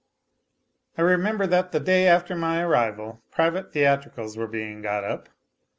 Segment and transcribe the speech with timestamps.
[0.97, 5.29] I remember that the day after my arrival private theatricals were being got up.